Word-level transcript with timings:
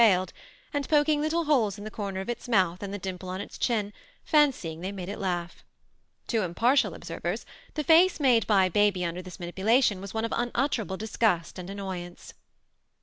failed; 0.03 0.33
and 0.73 0.89
poking 0.89 1.21
Kttle 1.21 1.45
holes 1.45 1.77
in 1.77 1.83
the 1.83 1.91
corners 1.91 2.25
<^ 2.27 2.35
hs 2.35 2.49
mouth 2.49 2.81
and 2.81 2.91
the 2.91 2.97
dimple 2.97 3.29
on 3.29 3.39
its 3.39 3.59
chin, 3.59 3.93
fancying 4.25 4.81
they 4.81 4.91
ttuule 4.91 5.09
it 5.09 5.19
kugh. 5.19 5.51
To 6.29 6.41
impartial 6.41 6.95
observers, 6.95 7.45
the 7.75 7.83
face 7.83 8.19
made 8.19 8.47
by 8.47 8.67
baby 8.67 9.01
nnder 9.01 9.23
this 9.23 9.39
manipulation 9.39 10.01
was 10.01 10.11
one 10.11 10.23
(^ 10.23 10.27
unutterable 10.35 10.97
disgust 10.97 11.59
and 11.59 11.69
annoyance. 11.69 12.33